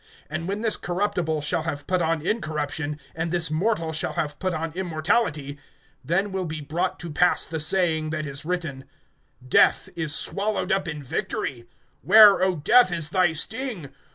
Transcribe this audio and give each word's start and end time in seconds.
(54)And 0.31 0.47
when 0.47 0.61
this 0.61 0.77
corruptible 0.77 1.41
shall 1.41 1.61
have 1.61 1.85
put 1.85 2.01
on 2.01 2.25
incorruption, 2.25 2.99
and 3.13 3.31
this 3.31 3.51
mortal 3.51 3.93
shall 3.93 4.13
have 4.13 4.39
put 4.39 4.51
on 4.51 4.71
immortality, 4.73 5.59
then 6.03 6.31
will 6.31 6.45
be 6.45 6.59
brought 6.59 6.99
to 7.01 7.11
pass 7.11 7.45
the 7.45 7.59
saying, 7.59 8.09
that 8.09 8.25
is 8.25 8.43
written: 8.43 8.85
Death 9.47 9.89
is 9.95 10.11
swallowed 10.15 10.71
up 10.71 10.87
in 10.87 11.03
victory. 11.03 11.67
(55)Where, 12.03 12.43
O 12.43 12.55
death, 12.55 12.91
is 12.91 13.09
thy 13.11 13.31
sting? 13.33 13.91